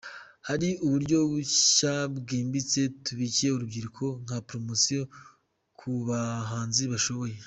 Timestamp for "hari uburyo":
0.47-1.17